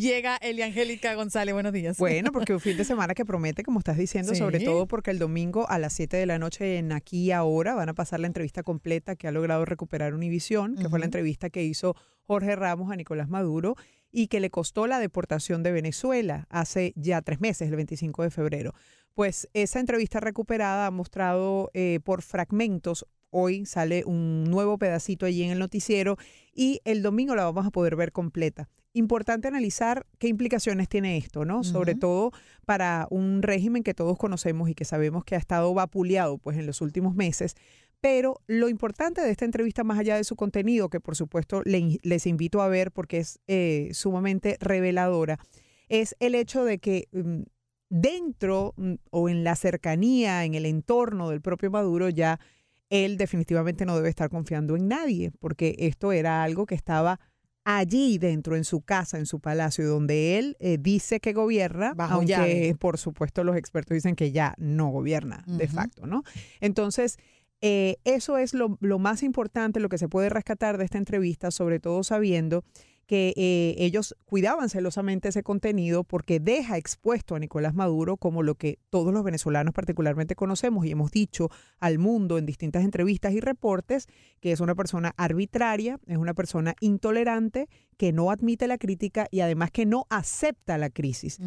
llega 0.00 0.36
Eliangélica 0.36 1.14
González. 1.14 1.52
Buenos 1.52 1.72
días. 1.72 1.98
Bueno, 1.98 2.32
porque 2.32 2.54
un 2.54 2.60
fin 2.60 2.76
de 2.76 2.84
semana 2.84 3.14
que 3.14 3.24
promete, 3.24 3.62
como 3.62 3.78
estás 3.78 3.96
diciendo, 3.96 4.34
sobre 4.34 4.60
todo 4.60 4.86
porque 4.86 5.10
el 5.10 5.18
domingo 5.18 5.68
a 5.68 5.78
las 5.78 5.92
7 5.92 6.16
de 6.16 6.26
la 6.26 6.38
noche 6.38 6.78
en 6.78 6.92
Aquí 6.92 7.30
Ahora 7.30 7.74
van 7.74 7.88
a 7.88 7.94
pasar 7.94 8.20
la 8.20 8.26
entrevista 8.26 8.62
completa 8.62 9.14
que 9.14 9.28
ha 9.28 9.32
logrado 9.32 9.64
recuperar 9.64 10.14
Univisión, 10.14 10.76
que 10.76 10.88
fue 10.88 10.98
la 10.98 11.04
entrevista 11.04 11.50
que 11.50 11.62
hizo 11.62 11.94
Jorge 12.24 12.56
Ramos 12.56 12.90
a 12.90 12.96
Nicolás 12.96 13.28
Maduro 13.28 13.76
y 14.10 14.26
que 14.26 14.40
le 14.40 14.50
costó 14.50 14.86
la 14.86 14.98
deportación 14.98 15.62
de 15.62 15.70
Venezuela 15.70 16.46
hace 16.50 16.92
ya 16.96 17.22
tres 17.22 17.40
meses, 17.40 17.68
el 17.68 17.76
25 17.76 18.22
de 18.22 18.30
febrero. 18.30 18.74
Pues 19.14 19.48
esa 19.52 19.80
entrevista 19.80 20.18
recuperada 20.20 20.86
ha 20.86 20.90
mostrado 20.90 21.70
eh, 21.74 22.00
por 22.02 22.22
fragmentos 22.22 23.06
hoy 23.30 23.64
sale 23.64 24.04
un 24.04 24.44
nuevo 24.44 24.76
pedacito 24.78 25.26
allí 25.26 25.44
en 25.44 25.50
el 25.50 25.58
noticiero 25.58 26.16
y 26.52 26.80
el 26.84 27.02
domingo 27.02 27.36
la 27.36 27.44
vamos 27.44 27.66
a 27.66 27.70
poder 27.70 27.94
ver 27.94 28.10
completa. 28.12 28.68
Importante 28.92 29.46
analizar 29.46 30.06
qué 30.18 30.26
implicaciones 30.26 30.88
tiene 30.88 31.16
esto, 31.16 31.44
¿no? 31.44 31.62
Sobre 31.62 31.94
todo 31.94 32.32
para 32.66 33.06
un 33.10 33.40
régimen 33.40 33.84
que 33.84 33.94
todos 33.94 34.18
conocemos 34.18 34.68
y 34.68 34.74
que 34.74 34.84
sabemos 34.84 35.24
que 35.24 35.36
ha 35.36 35.38
estado 35.38 35.72
vapuleado 35.72 36.38
pues 36.38 36.56
en 36.56 36.66
los 36.66 36.80
últimos 36.80 37.14
meses. 37.14 37.54
Pero 38.00 38.40
lo 38.46 38.68
importante 38.68 39.20
de 39.20 39.30
esta 39.30 39.44
entrevista, 39.44 39.84
más 39.84 39.98
allá 39.98 40.16
de 40.16 40.24
su 40.24 40.34
contenido, 40.34 40.88
que 40.88 41.00
por 41.00 41.14
supuesto 41.14 41.62
les 41.64 42.26
invito 42.26 42.62
a 42.62 42.68
ver 42.68 42.90
porque 42.90 43.18
es 43.18 43.38
eh, 43.46 43.90
sumamente 43.92 44.56
reveladora, 44.60 45.38
es 45.88 46.16
el 46.18 46.34
hecho 46.34 46.64
de 46.64 46.78
que 46.78 47.08
mm, 47.12 47.42
dentro 47.90 48.74
mm, 48.76 48.94
o 49.10 49.28
en 49.28 49.44
la 49.44 49.54
cercanía, 49.54 50.44
en 50.44 50.54
el 50.54 50.64
entorno 50.64 51.28
del 51.28 51.42
propio 51.42 51.70
Maduro, 51.70 52.08
ya 52.08 52.40
él 52.88 53.18
definitivamente 53.18 53.84
no 53.84 53.94
debe 53.96 54.08
estar 54.08 54.30
confiando 54.30 54.76
en 54.76 54.88
nadie, 54.88 55.30
porque 55.38 55.76
esto 55.78 56.12
era 56.12 56.42
algo 56.42 56.66
que 56.66 56.74
estaba 56.74 57.20
allí 57.78 58.18
dentro, 58.18 58.56
en 58.56 58.64
su 58.64 58.80
casa, 58.80 59.18
en 59.18 59.26
su 59.26 59.40
palacio, 59.40 59.86
donde 59.88 60.38
él 60.38 60.56
eh, 60.60 60.78
dice 60.78 61.20
que 61.20 61.32
gobierna, 61.32 61.94
aunque 61.98 62.74
por 62.78 62.98
supuesto 62.98 63.44
los 63.44 63.56
expertos 63.56 63.94
dicen 63.94 64.16
que 64.16 64.32
ya 64.32 64.54
no 64.58 64.88
gobierna 64.88 65.44
de 65.46 65.68
facto, 65.68 66.06
¿no? 66.06 66.22
Entonces, 66.60 67.18
eh, 67.60 67.96
eso 68.04 68.38
es 68.38 68.54
lo, 68.54 68.78
lo, 68.80 68.98
más 68.98 69.22
importante, 69.22 69.80
lo 69.80 69.88
que 69.88 69.98
se 69.98 70.08
puede 70.08 70.30
rescatar 70.30 70.78
de 70.78 70.84
esta 70.84 70.98
entrevista, 70.98 71.50
sobre 71.50 71.78
todo 71.78 72.02
sabiendo 72.02 72.64
que 73.10 73.34
eh, 73.36 73.74
ellos 73.78 74.14
cuidaban 74.24 74.68
celosamente 74.68 75.30
ese 75.30 75.42
contenido 75.42 76.04
porque 76.04 76.38
deja 76.38 76.76
expuesto 76.76 77.34
a 77.34 77.40
Nicolás 77.40 77.74
Maduro 77.74 78.16
como 78.16 78.44
lo 78.44 78.54
que 78.54 78.78
todos 78.88 79.12
los 79.12 79.24
venezolanos 79.24 79.74
particularmente 79.74 80.36
conocemos 80.36 80.86
y 80.86 80.92
hemos 80.92 81.10
dicho 81.10 81.48
al 81.80 81.98
mundo 81.98 82.38
en 82.38 82.46
distintas 82.46 82.84
entrevistas 82.84 83.32
y 83.32 83.40
reportes, 83.40 84.06
que 84.38 84.52
es 84.52 84.60
una 84.60 84.76
persona 84.76 85.12
arbitraria, 85.16 85.98
es 86.06 86.18
una 86.18 86.34
persona 86.34 86.76
intolerante, 86.78 87.68
que 87.96 88.12
no 88.12 88.30
admite 88.30 88.66
la 88.66 88.78
crítica 88.78 89.26
y 89.30 89.40
además 89.40 89.70
que 89.70 89.84
no 89.84 90.06
acepta 90.08 90.78
la 90.78 90.88
crisis. 90.88 91.38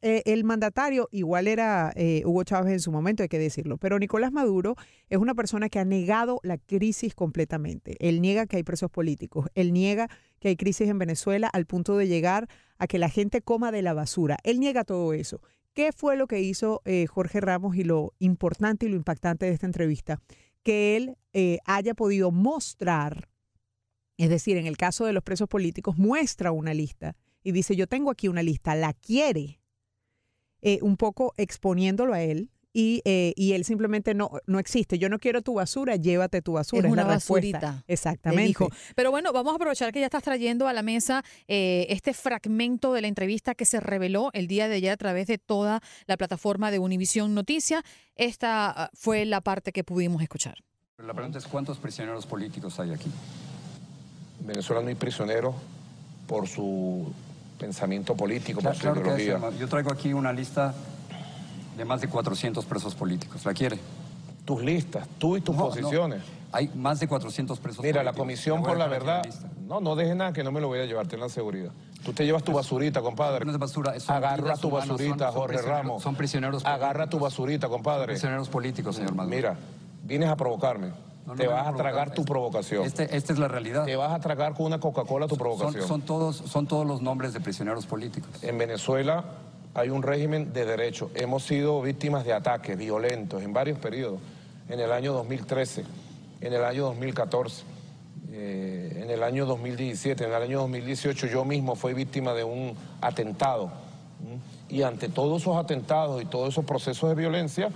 Eh, 0.00 0.22
el, 0.24 0.44
mandatario 0.44 1.08
igual 1.12 1.48
era 1.48 1.92
eh, 1.96 2.22
Hugo 2.24 2.44
Chávez 2.44 2.72
en 2.72 2.80
su 2.80 2.90
momento, 2.90 3.22
hay 3.24 3.28
que 3.28 3.38
decirlo, 3.38 3.76
pero 3.76 3.98
Nicolás 3.98 4.32
Maduro 4.32 4.76
es 5.10 5.18
una 5.18 5.34
persona 5.34 5.68
que 5.68 5.78
ha 5.78 5.84
negado 5.84 6.40
la 6.44 6.56
crisis 6.56 7.14
completamente. 7.14 7.96
Él 7.98 8.22
niega 8.22 8.46
que 8.46 8.56
hay 8.56 8.62
presos 8.62 8.90
políticos, 8.90 9.48
él 9.54 9.74
niega 9.74 10.08
que 10.40 10.48
hay 10.48 10.56
crisis 10.56 10.88
en 10.88 10.98
Venezuela 10.98 11.46
al 11.46 11.66
punto 11.66 11.96
de 11.96 12.08
llegar 12.08 12.48
a 12.78 12.86
que 12.86 12.98
la 12.98 13.08
gente 13.08 13.42
coma 13.42 13.70
de 13.70 13.82
la 13.82 13.92
basura. 13.92 14.38
Él 14.42 14.58
niega 14.58 14.84
todo 14.84 15.12
eso. 15.12 15.40
¿Qué 15.74 15.92
fue 15.92 16.16
lo 16.16 16.26
que 16.26 16.40
hizo 16.40 16.82
eh, 16.84 17.06
Jorge 17.06 17.40
Ramos 17.40 17.76
y 17.76 17.84
lo 17.84 18.14
importante 18.18 18.86
y 18.86 18.88
lo 18.88 18.96
impactante 18.96 19.46
de 19.46 19.52
esta 19.52 19.66
entrevista? 19.66 20.20
Que 20.62 20.96
él 20.96 21.16
eh, 21.32 21.58
haya 21.64 21.94
podido 21.94 22.32
mostrar, 22.32 23.28
es 24.16 24.28
decir, 24.28 24.56
en 24.56 24.66
el 24.66 24.76
caso 24.76 25.04
de 25.04 25.12
los 25.12 25.22
presos 25.22 25.48
políticos, 25.48 25.96
muestra 25.96 26.50
una 26.50 26.74
lista 26.74 27.16
y 27.44 27.52
dice, 27.52 27.76
yo 27.76 27.86
tengo 27.86 28.10
aquí 28.10 28.28
una 28.28 28.42
lista, 28.42 28.74
la 28.74 28.92
quiere, 28.94 29.60
eh, 30.62 30.78
un 30.82 30.96
poco 30.96 31.32
exponiéndolo 31.36 32.12
a 32.12 32.22
él, 32.22 32.50
y, 32.72 33.02
eh, 33.04 33.32
y 33.36 33.52
él 33.52 33.64
simplemente 33.64 34.14
no, 34.14 34.30
no 34.46 34.58
existe. 34.58 34.98
Yo 34.98 35.08
no 35.08 35.18
quiero 35.18 35.42
tu 35.42 35.54
basura, 35.54 35.96
llévate 35.96 36.42
tu 36.42 36.52
basura. 36.52 36.86
Es, 36.86 36.92
una 36.92 37.04
basurita. 37.04 37.82
Exactamente. 37.86 38.66
Pero 38.94 39.10
bueno, 39.10 39.32
vamos 39.32 39.52
a 39.52 39.56
aprovechar 39.56 39.92
que 39.92 40.00
ya 40.00 40.06
estás 40.06 40.22
trayendo 40.22 40.68
a 40.68 40.72
la 40.72 40.82
mesa 40.82 41.24
eh, 41.48 41.86
este 41.90 42.14
fragmento 42.14 42.92
de 42.92 43.02
la 43.02 43.08
entrevista 43.08 43.54
que 43.54 43.64
se 43.64 43.80
reveló 43.80 44.30
el 44.32 44.46
día 44.46 44.68
de 44.68 44.76
ayer 44.76 44.92
a 44.92 44.96
través 44.96 45.26
de 45.26 45.38
toda 45.38 45.80
la 46.06 46.16
plataforma 46.16 46.70
de 46.70 46.78
Univisión 46.78 47.34
Noticias. 47.34 47.82
Esta 48.14 48.70
ah, 48.70 48.90
fue 48.94 49.24
la 49.24 49.40
parte 49.40 49.72
que 49.72 49.84
pudimos 49.84 50.22
escuchar. 50.22 50.56
La 50.98 51.14
pregunta 51.14 51.38
es, 51.38 51.46
¿cuántos 51.46 51.78
prisioneros 51.78 52.26
políticos 52.26 52.78
hay 52.78 52.92
aquí? 52.92 53.10
En 54.40 54.46
Venezuela 54.46 54.82
no 54.82 54.88
hay 54.88 54.94
prisioneros 54.94 55.54
por 56.26 56.46
su 56.46 57.10
pensamiento 57.58 58.14
político, 58.14 58.60
por 58.60 58.74
su 58.74 58.86
ideología. 58.86 59.40
yo 59.58 59.68
traigo 59.68 59.92
aquí 59.92 60.12
una 60.12 60.32
lista 60.32 60.74
de 61.80 61.86
más 61.86 62.02
de 62.02 62.08
400 62.08 62.66
presos 62.66 62.94
políticos. 62.94 63.46
¿La 63.46 63.54
quiere? 63.54 63.78
Tus 64.44 64.62
listas, 64.62 65.08
tú 65.16 65.38
y 65.38 65.40
tus 65.40 65.56
posiciones. 65.56 66.20
Hay 66.52 66.70
más 66.74 67.00
de 67.00 67.08
400 67.08 67.58
presos 67.58 67.82
Mira, 67.82 68.02
la 68.02 68.12
Comisión 68.12 68.62
por 68.62 68.76
la 68.76 68.86
Verdad... 68.86 69.22
No, 69.66 69.80
no 69.80 69.96
deje 69.96 70.14
nada 70.14 70.32
que 70.34 70.44
no 70.44 70.52
me 70.52 70.60
lo 70.60 70.66
voy 70.66 70.80
a 70.80 70.84
llevar, 70.84 71.06
ten 71.06 71.20
la 71.20 71.28
seguridad. 71.28 71.70
Tú 72.04 72.12
te 72.12 72.26
llevas 72.26 72.42
tu 72.42 72.52
basurita, 72.52 73.00
compadre. 73.00 73.46
No 73.46 73.52
es 73.52 73.58
basura, 73.58 73.94
Agarra 74.08 74.56
tu 74.56 74.68
basurita, 74.68 75.32
Jorge 75.32 75.62
Ramos. 75.62 76.02
Son 76.02 76.16
prisioneros 76.16 76.66
Agarra 76.66 77.08
tu 77.08 77.18
basurita, 77.18 77.68
compadre. 77.68 78.08
prisioneros 78.08 78.48
políticos, 78.48 78.96
señor 78.96 79.14
Maduro. 79.14 79.34
Mira, 79.34 79.56
vienes 80.02 80.28
a 80.28 80.36
provocarme. 80.36 80.92
te 81.36 81.46
vas 81.46 81.66
a, 81.66 81.72
tragar 81.74 82.12
tu 82.12 82.24
provocación. 82.26 82.84
Este, 82.84 83.16
esta 83.16 83.32
es 83.32 83.38
la 83.38 83.48
realidad. 83.48 83.86
Te 83.86 83.96
vas 83.96 84.12
a 84.12 84.18
tragar 84.18 84.52
con 84.52 84.66
una 84.66 84.80
Coca-Cola 84.80 85.28
tu 85.28 85.38
provocación. 85.38 85.86
son, 85.86 86.02
todos, 86.02 86.36
son 86.36 86.66
todos 86.66 86.86
los 86.86 87.00
nombres 87.00 87.32
de 87.32 87.40
prisioneros 87.40 87.86
políticos. 87.86 88.42
En 88.42 88.58
Venezuela 88.58 89.24
hay 89.74 89.90
un 89.90 90.02
régimen 90.02 90.52
de 90.52 90.64
derecho. 90.64 91.10
Hemos 91.14 91.44
sido 91.44 91.80
víctimas 91.82 92.24
de 92.24 92.32
ataques 92.32 92.76
violentos 92.76 93.42
en 93.42 93.52
varios 93.52 93.78
periodos. 93.78 94.20
En 94.68 94.80
el 94.80 94.92
año 94.92 95.12
2013, 95.12 95.84
en 96.40 96.52
el 96.52 96.64
año 96.64 96.84
2014, 96.84 97.64
eh, 98.32 99.00
en 99.02 99.10
el 99.10 99.22
año 99.22 99.46
2017, 99.46 100.24
en 100.24 100.30
el 100.30 100.42
año 100.42 100.60
2018 100.60 101.26
yo 101.26 101.44
mismo 101.44 101.74
fui 101.74 101.94
víctima 101.94 102.34
de 102.34 102.44
un 102.44 102.74
atentado. 103.00 103.70
Y 104.68 104.82
ante 104.82 105.08
todos 105.08 105.42
esos 105.42 105.56
atentados 105.56 106.22
y 106.22 106.26
todos 106.26 106.50
esos 106.50 106.64
procesos 106.64 107.08
de 107.08 107.16
violencia, 107.16 107.70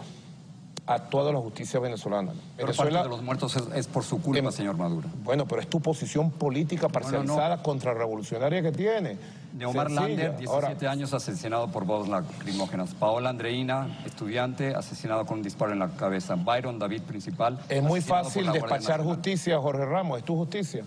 actuado 0.87 1.33
la 1.33 1.41
justicia 1.41 1.81
venezolana. 1.81 2.33
Pero 2.57 2.69
Venezuela, 2.69 3.01
parte 3.01 3.09
de 3.09 3.17
los 3.17 3.25
muertos 3.25 3.57
es, 3.75 3.87
por 3.87 4.05
su 4.05 4.21
culpa, 4.21 4.53
señor 4.53 4.77
Maduro. 4.77 5.09
Bueno, 5.23 5.47
pero 5.47 5.61
es 5.61 5.69
tu 5.69 5.81
posición 5.81 6.31
política 6.31 6.89
parcializada, 6.89 7.63
contrarrevolucionaria 7.63 8.63
que 8.63 8.73
tiene. 8.73 9.19
De 9.53 9.67
Omar 9.67 9.89
Lander, 9.89 10.37
17 10.37 10.89
años 10.89 11.15
asesinado 11.15 11.69
por 11.69 11.85
bombas 11.85 12.09
lacrimógenas. 12.09 12.93
Paola 12.95 13.31
Andreina, 13.31 14.01
estudiante, 14.05 14.75
asesinado 14.75 15.25
con 15.27 15.39
un 15.39 15.45
disparo 15.45 15.73
en 15.73 15.79
la 15.79 15.91
cabeza. 15.91 16.35
Byron 16.35 16.79
David, 16.79 17.03
principal. 17.03 17.61
Es 17.69 17.83
muy 17.83 18.01
fácil 18.01 18.51
despachar 18.51 19.03
justicia, 19.03 19.59
Jorge 19.61 19.85
Ramos, 19.85 20.19
es 20.19 20.25
tu 20.25 20.37
justicia. 20.37 20.85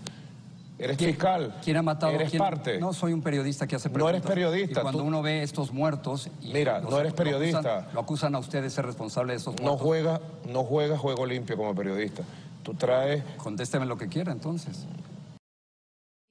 Eres 0.80 0.98
fiscal. 0.98 1.60
¿Quién 1.64 1.78
ha 1.78 1.82
matado? 1.82 2.14
Eres 2.14 2.34
parte. 2.34 2.80
No 2.80 2.94
soy 2.94 3.14
un 3.14 3.22
periodista 3.22 3.66
que 3.66 3.76
hace 3.76 3.90
preguntas. 3.90 4.14
No 4.14 4.18
eres 4.18 4.22
periodista. 4.28 4.80
Y 4.80 4.84
cuando 4.84 5.04
uno 5.04 5.22
ve 5.22 5.42
estos 5.42 5.72
muertos. 5.72 6.30
Mira, 6.42 6.82
no 6.82 7.00
eres 7.00 7.14
periodista. 7.14 7.90
Lo 7.94 8.02
acusan, 8.02 8.36
a 8.36 8.40
usted 8.40 8.62
de 8.62 8.70
ser 8.70 8.86
responsable 8.86 9.34
de 9.34 9.38
esos 9.38 9.56
muertos. 9.60 9.66
No 9.66 9.78
juega, 9.78 10.22
no 10.48 10.64
juega 10.64 10.98
juego 10.98 11.26
limpio 11.26 11.58
como 11.58 11.74
periodista. 11.74 12.24
Tú 12.64 12.76
traes. 12.76 13.24
Contésteme 13.38 13.86
lo 13.86 13.98
que 13.98 14.08
quiera 14.08 14.32
entonces. 14.32 14.86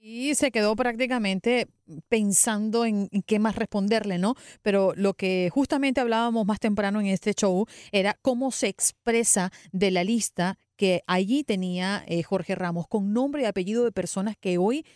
Y 0.08 0.36
se 0.36 0.52
quedó 0.52 0.76
prácticamente 0.76 1.66
pensando 2.08 2.84
en, 2.84 3.08
qué 3.26 3.40
más 3.40 3.56
responderle, 3.56 4.18
¿no? 4.18 4.36
Pero 4.62 4.92
lo 4.94 5.14
que 5.14 5.50
justamente 5.52 6.00
hablábamos 6.00 6.46
más 6.46 6.60
temprano 6.60 7.00
en 7.00 7.06
este 7.06 7.34
show 7.34 7.66
era 7.90 8.16
cómo 8.22 8.52
se 8.52 8.68
expresa 8.68 9.50
de 9.72 9.90
la 9.90 10.04
lista 10.04 10.58
que 10.76 11.02
allí 11.06 11.44
tenía 11.44 12.04
eh, 12.06 12.22
Jorge 12.22 12.54
Ramos 12.54 12.86
con 12.86 13.12
nombre 13.12 13.42
y 13.42 13.44
apellido 13.46 13.84
de 13.84 13.92
personas 13.92 14.36
que 14.36 14.58
hoy 14.58 14.86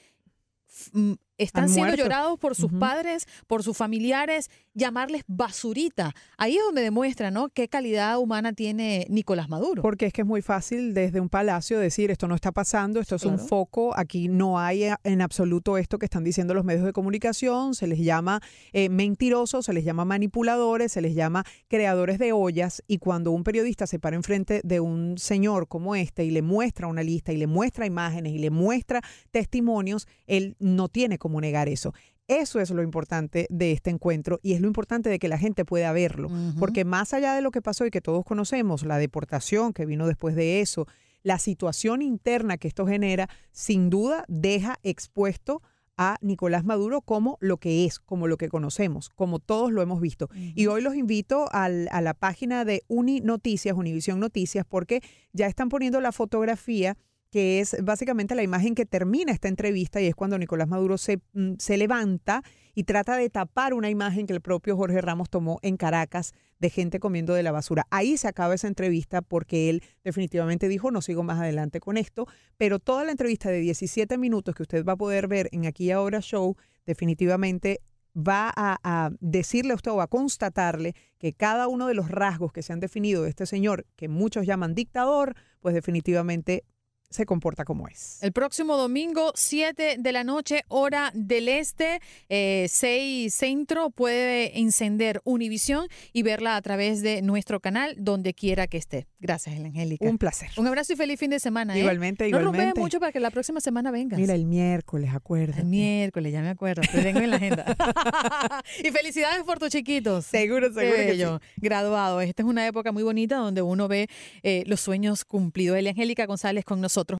mm, 0.93 1.15
están 1.43 1.69
siendo 1.69 1.95
llorados 1.95 2.39
por 2.39 2.55
sus 2.55 2.73
padres, 2.73 3.27
por 3.47 3.63
sus 3.63 3.77
familiares, 3.77 4.51
llamarles 4.75 5.25
basurita. 5.27 6.15
Ahí 6.37 6.57
es 6.57 6.63
donde 6.63 6.83
demuestra, 6.83 7.31
¿no? 7.31 7.49
Qué 7.49 7.69
calidad 7.69 8.19
humana 8.19 8.53
tiene 8.53 9.07
Nicolás 9.09 9.49
Maduro. 9.49 9.83
Porque 9.83 10.07
es 10.07 10.13
que 10.13 10.23
es 10.23 10.27
muy 10.27 10.43
fácil 10.43 10.95
desde 10.95 11.21
un 11.21 11.29
palacio 11.29 11.79
decir 11.79 12.11
esto 12.11 12.29
no 12.29 12.35
está 12.35 12.53
pasando, 12.53 13.01
esto 13.01 13.17
es 13.17 13.25
un 13.25 13.39
foco, 13.39 13.97
aquí 13.97 14.29
no 14.29 14.59
hay 14.59 14.85
eh, 14.85 14.97
en 15.05 15.23
absoluto 15.23 15.79
esto 15.79 15.99
que 15.99 16.07
están 16.07 16.25
diciendo 16.25 16.55
los 16.55 16.65
medios 16.65 16.85
de 16.85 16.93
comunicación, 16.93 17.75
se 17.75 17.87
les 17.87 17.99
llama 17.99 18.41
eh, 18.73 18.89
mentirosos, 18.89 19.67
se 19.67 19.73
les 19.73 19.85
llama 19.85 20.05
manipuladores, 20.05 20.93
se 20.93 21.01
les 21.01 21.15
llama 21.15 21.45
creadores 21.69 22.19
de 22.19 22.33
ollas 22.33 22.83
y 22.87 22.99
cuando 22.99 23.31
un 23.31 23.45
periodista 23.45 23.87
se 23.87 23.99
para 23.99 24.17
enfrente 24.17 24.61
de 24.65 24.81
un 24.81 25.19
señor 25.19 25.69
como 25.69 25.95
este 25.95 26.25
y 26.25 26.31
le 26.31 26.43
muestra 26.43 26.87
una 26.87 27.03
lista 27.03 27.33
y 27.33 27.37
le 27.37 27.47
muestra 27.47 27.87
imágenes 27.87 28.33
y 28.33 28.39
le 28.39 28.51
muestra 28.51 29.01
testimonios, 29.31 30.09
él 30.27 30.57
no 30.59 30.89
tiene 30.89 31.19
como 31.19 31.30
negar 31.39 31.69
eso. 31.69 31.93
Eso 32.29 32.61
es 32.61 32.71
lo 32.71 32.83
importante 32.83 33.47
de 33.51 33.73
este 33.73 33.91
encuentro 33.91 34.39
y 34.43 34.53
es 34.53 34.61
lo 34.61 34.69
importante 34.69 35.11
de 35.11 35.19
que 35.19 35.29
la 35.29 35.37
gente 35.37 35.65
pueda 35.65 35.93
verlo, 35.93 36.31
porque 36.61 36.85
más 36.85 37.13
allá 37.13 37.35
de 37.35 37.43
lo 37.43 37.51
que 37.51 37.61
pasó 37.61 37.87
y 37.87 37.91
que 37.91 38.01
todos 38.01 38.25
conocemos, 38.25 38.85
la 38.85 38.99
deportación 38.99 39.73
que 39.73 39.85
vino 39.85 40.07
después 40.07 40.37
de 40.37 40.61
eso, 40.61 40.87
la 41.25 41.39
situación 41.39 42.03
interna 42.03 42.57
que 42.57 42.69
esto 42.69 42.87
genera, 42.87 43.29
sin 43.51 43.91
duda 43.91 44.25
deja 44.29 44.79
expuesto 44.85 45.61
a 45.97 46.17
Nicolás 46.23 46.65
Maduro 46.65 47.03
como 47.03 47.37
lo 47.41 47.59
que 47.59 47.85
es, 47.85 47.99
como 47.99 48.27
lo 48.27 48.39
que 48.39 48.49
conocemos, 48.49 49.11
como 49.11 49.39
todos 49.39 49.71
lo 49.71 49.83
hemos 49.83 50.01
visto. 50.01 50.31
Y 50.33 50.67
hoy 50.67 50.81
los 50.81 50.95
invito 50.95 51.47
a 51.53 51.69
la 51.69 52.15
página 52.15 52.65
de 52.65 52.85
Uni 52.89 53.21
Noticias, 53.21 53.77
Univisión 53.77 54.21
Noticias, 54.21 54.65
porque 54.67 55.03
ya 55.33 55.47
están 55.47 55.69
poniendo 55.69 56.01
la 56.01 56.13
fotografía 56.13 56.97
que 57.31 57.61
es 57.61 57.77
básicamente 57.83 58.35
la 58.35 58.43
imagen 58.43 58.75
que 58.75 58.87
termina 58.87 59.33
esta 59.33 59.49
entrevista 59.49 60.01
y 60.01 60.07
es 60.07 60.15
cuando 60.15 60.39
Nicolás 60.39 60.69
Maduro 60.69 60.99
se, 60.99 61.19
mm, 61.33 61.55
se 61.59 61.77
levanta 61.77 62.43
y 62.75 62.85
trata 62.85 63.17
de 63.17 63.31
tapar 63.31 63.73
una 63.75 63.89
imagen 63.89 64.27
que 64.27 64.33
el 64.33 64.41
propio 64.41 64.77
Jorge 64.77 65.01
Ramos 65.01 65.31
tomó 65.31 65.59
en 65.63 65.77
Caracas 65.77 66.33
de 66.59 66.71
gente 66.71 67.01
comiendo 67.01 67.35
de 67.35 67.43
la 67.43 67.53
basura. 67.53 67.87
Ahí 67.91 68.17
se 68.17 68.29
acaba 68.29 68.55
esa 68.55 68.69
entrevista 68.69 69.23
porque 69.23 69.71
él 69.71 69.83
definitivamente 70.05 70.69
dijo, 70.69 70.91
no 70.91 71.03
sigo 71.03 71.23
más 71.23 71.41
adelante 71.41 71.81
con 71.81 71.97
esto, 71.97 72.27
pero 72.57 72.79
toda 72.79 73.05
la 73.05 73.13
entrevista 73.13 73.51
de 73.51 73.61
17 73.61 74.19
minutos 74.19 74.55
que 74.55 74.63
usted 74.63 74.85
va 74.85 74.93
a 74.93 74.97
poder 74.97 75.29
ver 75.29 75.49
en 75.53 75.67
Aquí 75.67 75.91
Ahora 75.91 76.21
Show, 76.21 76.57
definitivamente 76.85 77.81
va 78.17 78.53
a, 78.55 78.79
a, 78.83 79.11
decirle 79.21 79.73
a 79.73 79.77
usted 79.77 79.93
o 79.93 80.01
a 80.01 80.09
constatarle 80.09 80.95
que 81.19 81.33
cada 81.33 81.69
uno 81.69 81.87
de 81.87 81.95
los 81.95 82.11
rasgos 82.11 82.53
que 82.53 82.63
se 82.63 82.73
han 82.73 82.81
definido 82.81 83.23
de 83.23 83.31
este 83.31 83.47
señor, 83.47 83.87
que 83.97 84.09
muchos 84.09 84.47
llaman 84.47 84.75
dictador, 84.75 85.37
pues 85.61 85.75
definitivamente 85.75 86.65
se 87.11 87.27
comporta 87.27 87.65
como 87.65 87.89
es. 87.89 88.23
El 88.23 88.33
próximo 88.33 88.77
domingo, 88.77 89.33
7 89.35 89.97
de 89.99 90.13
la 90.13 90.23
noche, 90.23 90.63
hora 90.69 91.11
del 91.13 91.49
este, 91.49 92.01
6 92.29 92.31
eh, 92.31 93.29
centro, 93.31 93.91
puede 93.91 94.61
encender 94.61 95.21
Univisión 95.25 95.89
y 96.13 96.23
verla 96.23 96.57
a 96.57 96.63
través 96.63 97.03
de 97.03 97.21
nuestro 97.23 97.61
canal, 97.61 97.97
donde 97.99 98.33
quiera 98.33 98.69
que 98.69 98.79
esté. 98.79 99.09
Gracias, 99.19 99.59
Angélica. 99.59 100.07
Un 100.07 100.19
placer. 100.19 100.51
Un 100.57 100.67
abrazo 100.67 100.93
y 100.93 100.97
feliz 100.97 101.19
fin 101.19 101.31
de 101.31 101.41
semana. 101.41 101.77
¿eh? 101.77 101.81
Igualmente, 101.81 102.29
igualmente. 102.29 102.75
No 102.77 102.83
mucho 102.83 103.01
para 103.01 103.13
que 103.13 103.21
la 103.21 103.31
próxima 103.31 103.61
semana 103.61 103.91
vengas. 103.91 104.19
Mira, 104.19 104.35
el 104.35 104.47
miércoles, 104.47 105.11
acuérdate. 105.13 105.61
El 105.61 105.67
miércoles, 105.67 106.33
ya 106.33 106.43
me 106.43 106.49
acuerdo. 106.49 106.83
Te 106.83 107.03
tengo 107.03 107.19
en 107.21 107.31
la 107.31 107.37
agenda. 107.37 107.77
y 108.85 108.91
felicidades 108.91 109.43
por 109.43 109.59
tus 109.59 109.71
chiquitos. 109.71 110.27
Seguro, 110.27 110.73
seguro 110.73 110.97
que 110.97 111.17
sí. 111.17 111.61
Graduado. 111.61 112.21
Esta 112.21 112.43
es 112.43 112.49
una 112.49 112.67
época 112.67 112.93
muy 112.93 113.03
bonita 113.03 113.37
donde 113.37 113.63
uno 113.63 113.89
ve 113.89 114.09
eh, 114.43 114.63
los 114.67 114.81
sueños 114.81 115.25
cumplidos. 115.25 115.77
Elia 115.77 115.91
Angélica 115.91 116.27
González 116.27 116.65
con 116.65 116.81
nosotros. 116.81 117.00